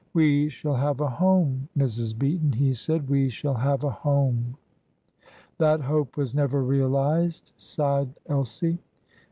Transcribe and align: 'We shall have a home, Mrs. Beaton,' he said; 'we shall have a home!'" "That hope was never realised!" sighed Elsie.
'We 0.15 0.49
shall 0.49 0.73
have 0.73 0.99
a 0.99 1.07
home, 1.07 1.69
Mrs. 1.77 2.17
Beaton,' 2.17 2.53
he 2.53 2.73
said; 2.73 3.07
'we 3.07 3.29
shall 3.29 3.53
have 3.53 3.83
a 3.83 3.91
home!'" 3.91 4.57
"That 5.59 5.81
hope 5.81 6.17
was 6.17 6.33
never 6.33 6.63
realised!" 6.63 7.51
sighed 7.55 8.09
Elsie. 8.25 8.79